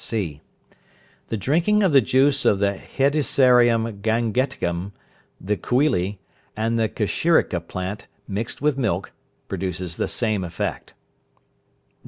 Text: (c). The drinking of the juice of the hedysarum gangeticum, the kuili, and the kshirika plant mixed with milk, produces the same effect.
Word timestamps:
(c). 0.03 0.41
The 1.27 1.37
drinking 1.37 1.83
of 1.83 1.91
the 1.93 2.01
juice 2.01 2.43
of 2.43 2.57
the 2.57 2.71
hedysarum 2.73 4.01
gangeticum, 4.01 4.93
the 5.39 5.55
kuili, 5.57 6.17
and 6.57 6.79
the 6.79 6.89
kshirika 6.89 7.59
plant 7.67 8.07
mixed 8.27 8.63
with 8.63 8.79
milk, 8.79 9.11
produces 9.47 9.97
the 9.97 10.07
same 10.07 10.43
effect. 10.43 10.95